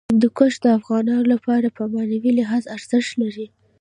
[0.09, 3.47] هندوکش د افغانانو لپاره په معنوي لحاظ ارزښت لري.